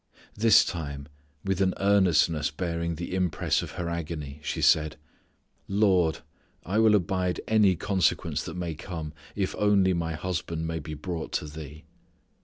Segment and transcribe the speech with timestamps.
[0.33, 1.07] This time
[1.45, 4.95] with an earnestness bearing the impress of her agony she said,
[5.67, 6.21] "Lord,
[6.65, 11.31] I will abide any consequence that may come if only my husband may be brought
[11.33, 11.83] to Thee."